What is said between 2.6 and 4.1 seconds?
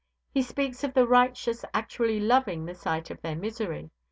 the sight of their misery.